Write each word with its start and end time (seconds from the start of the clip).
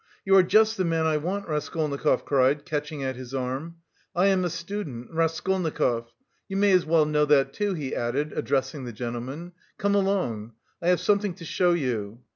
"You 0.25 0.35
are 0.35 0.41
just 0.41 0.77
the 0.77 0.83
man 0.83 1.05
I 1.05 1.17
want," 1.17 1.47
Raskolnikov 1.47 2.25
cried, 2.25 2.65
catching 2.65 3.03
at 3.03 3.15
his 3.15 3.35
arm. 3.35 3.75
"I 4.15 4.25
am 4.29 4.43
a 4.43 4.49
student, 4.49 5.11
Raskolnikov.... 5.11 6.11
You 6.49 6.57
may 6.57 6.71
as 6.71 6.87
well 6.87 7.05
know 7.05 7.25
that 7.25 7.53
too," 7.53 7.75
he 7.75 7.95
added, 7.95 8.33
addressing 8.33 8.85
the 8.85 8.93
gentleman, 8.93 9.51
"come 9.77 9.93
along, 9.93 10.53
I 10.81 10.87
have 10.89 11.01
something 11.01 11.35
to 11.35 11.45
show 11.45 11.73
you." 11.73 12.21